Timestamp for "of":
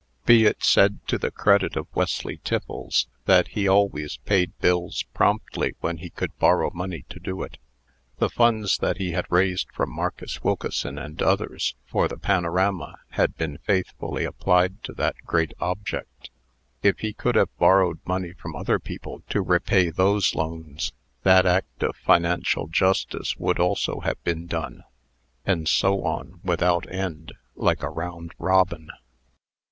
1.75-1.85, 21.83-21.95